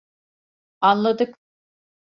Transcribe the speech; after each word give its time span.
Anladık. 0.81 1.37